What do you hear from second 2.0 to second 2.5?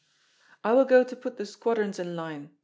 line!"